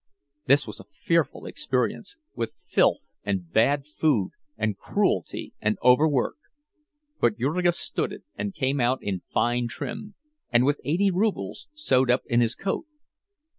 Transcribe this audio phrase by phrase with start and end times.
[0.47, 6.37] This was a fearful experience, with filth and bad food and cruelty and overwork;
[7.19, 10.15] but Jurgis stood it and came out in fine trim,
[10.51, 12.87] and with eighty rubles sewed up in his coat.